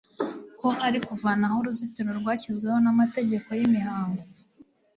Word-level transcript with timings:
ko 0.59 0.67
ari 0.85 0.99
kuvanaho 1.07 1.55
uruzitiro 1.61 2.11
rwashyizweho 2.19 2.77
n'amategeko 2.81 3.47
y'imihango. 3.59 4.23